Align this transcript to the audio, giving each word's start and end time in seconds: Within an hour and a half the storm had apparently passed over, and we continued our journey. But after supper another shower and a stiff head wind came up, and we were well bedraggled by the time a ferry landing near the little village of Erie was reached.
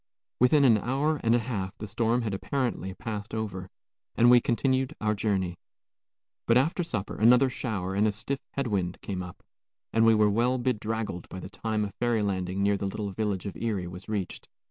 Within 0.39 0.65
an 0.65 0.79
hour 0.79 1.21
and 1.23 1.35
a 1.35 1.45
half 1.45 1.77
the 1.77 1.85
storm 1.85 2.23
had 2.23 2.33
apparently 2.33 2.95
passed 2.95 3.35
over, 3.35 3.69
and 4.15 4.31
we 4.31 4.41
continued 4.41 4.95
our 4.99 5.13
journey. 5.13 5.59
But 6.47 6.57
after 6.57 6.81
supper 6.81 7.15
another 7.17 7.51
shower 7.51 7.93
and 7.93 8.07
a 8.07 8.11
stiff 8.11 8.39
head 8.53 8.65
wind 8.65 8.99
came 9.03 9.21
up, 9.21 9.43
and 9.93 10.03
we 10.03 10.15
were 10.15 10.27
well 10.31 10.57
bedraggled 10.57 11.29
by 11.29 11.39
the 11.39 11.51
time 11.51 11.85
a 11.85 11.91
ferry 11.91 12.23
landing 12.23 12.63
near 12.63 12.77
the 12.77 12.87
little 12.87 13.11
village 13.11 13.45
of 13.45 13.55
Erie 13.55 13.85
was 13.85 14.09
reached. 14.09 14.49